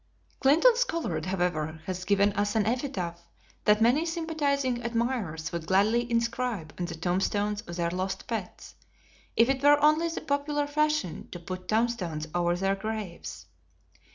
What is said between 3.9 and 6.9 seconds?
sympathizing admirers would gladly inscribe on